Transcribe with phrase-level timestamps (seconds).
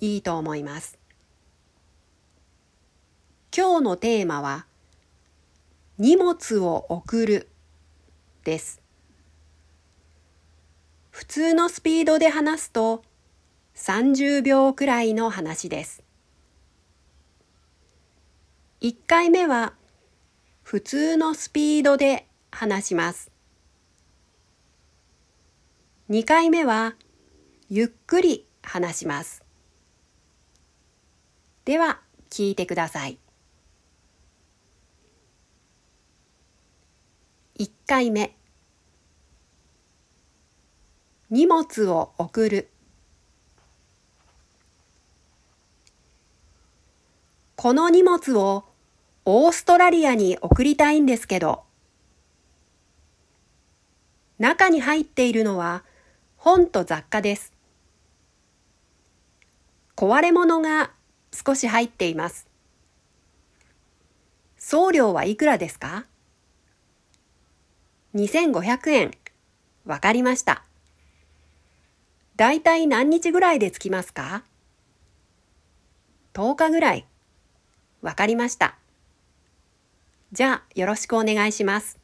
[0.00, 0.98] いいと思います。
[3.56, 4.66] 今日のテーマは
[5.98, 7.48] 荷物を送る
[8.44, 8.82] です。
[11.10, 13.02] 普通のスピードで話すと
[13.74, 16.02] 30秒くらいの話です。
[18.82, 19.72] 1回目は
[20.62, 23.30] 普通のスピードで話します。
[26.10, 26.94] 2回目は
[27.70, 29.45] ゆっくり話します。
[31.66, 31.98] では、
[32.30, 33.18] 聞いてください。
[37.58, 38.36] 1回目
[41.28, 42.70] 荷物を送る
[47.56, 48.64] この荷物を
[49.24, 51.64] オーストラリアに送りたいんですけど
[54.38, 55.82] 中に入っているのは
[56.36, 57.52] 本と雑貨です。
[59.96, 60.92] 壊れ物が
[61.36, 62.46] 少し入っています。
[64.56, 66.06] 送料はいくらですか
[68.14, 69.10] ?2500 円。
[69.84, 70.64] わかりました。
[72.36, 74.44] だいたい何日ぐらいで着きますか
[76.34, 77.06] ?10 日ぐらい。
[78.00, 78.76] わかりました。
[80.32, 81.98] じゃあ、よろしくお願いします。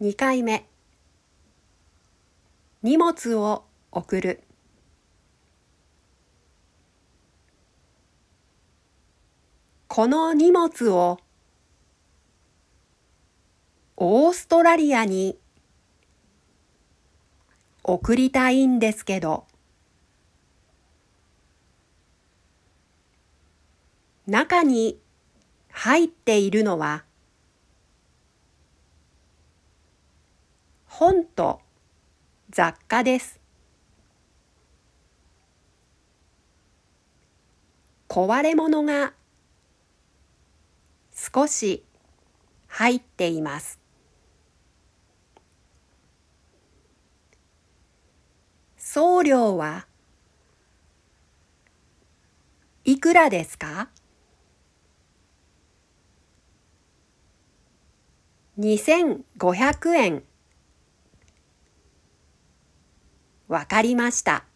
[0.00, 0.66] 2回目。
[2.82, 3.65] 荷物を
[3.96, 4.42] 送る
[9.88, 11.18] この荷物を
[13.96, 15.38] オーストラリアに
[17.84, 19.46] 送りたいんですけど
[24.26, 25.00] 中に
[25.70, 27.04] 入っているのは
[30.84, 31.60] 本と
[32.50, 33.45] 雑貨です。
[38.16, 39.12] 壊れ物が
[41.12, 41.84] 少し
[42.66, 43.78] 入っています。
[48.78, 49.86] 送料は
[52.86, 53.90] いくらですか
[58.58, 60.22] ？2500円
[63.48, 64.46] わかりました。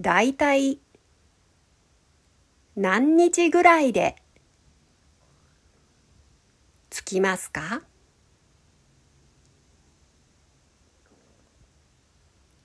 [0.00, 0.78] だいたい
[2.76, 4.14] 何日ぐらいで
[6.88, 7.82] 着きますか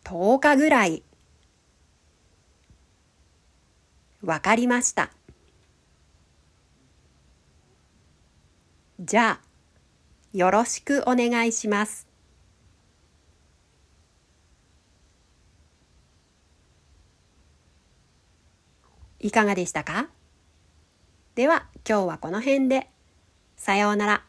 [0.04, 1.02] ？10日ぐらい。
[4.24, 5.10] わかりました。
[9.00, 12.12] じゃあ、よろしくお願いします。
[19.23, 20.09] いかがでしたか？
[21.35, 22.89] では今日はこの辺で。
[23.56, 24.25] さようなら。